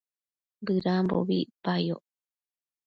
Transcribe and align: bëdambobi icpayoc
bëdambobi 0.65 1.35
icpayoc 1.43 2.03